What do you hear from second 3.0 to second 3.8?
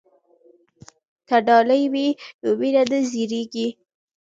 زړیږي.